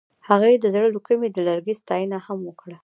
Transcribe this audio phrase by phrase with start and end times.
[0.29, 2.77] هغې د زړه له کومې د لرګی ستاینه هم وکړه.